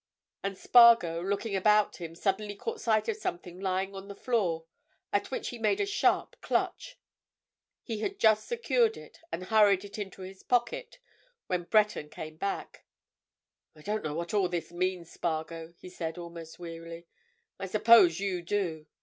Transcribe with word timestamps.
And 0.41 0.57
Spargo, 0.57 1.21
looking 1.21 1.55
about 1.55 1.97
him, 1.97 2.15
suddenly 2.15 2.55
caught 2.55 2.81
sight 2.81 3.07
of 3.07 3.17
something 3.17 3.59
lying 3.59 3.93
on 3.93 4.07
the 4.07 4.15
floor 4.15 4.65
at 5.13 5.29
which 5.29 5.49
he 5.49 5.59
made 5.59 5.79
a 5.79 5.85
sharp 5.85 6.35
clutch. 6.41 6.97
He 7.83 7.99
had 7.99 8.17
just 8.17 8.47
secured 8.47 8.97
it 8.97 9.19
and 9.31 9.43
hurried 9.43 9.85
it 9.85 9.99
into 9.99 10.23
his 10.23 10.41
pocket 10.41 10.97
when 11.45 11.65
Breton 11.65 12.09
came 12.09 12.37
back. 12.37 12.83
"I 13.75 13.83
don't 13.83 14.03
know 14.03 14.15
what 14.15 14.33
all 14.33 14.49
this 14.49 14.71
means, 14.71 15.11
Spargo," 15.11 15.75
he 15.77 15.87
said, 15.91 16.17
almost 16.17 16.57
wearily. 16.57 17.05
"I 17.59 17.67
suppose 17.67 18.19
you 18.19 18.41
do. 18.41 18.87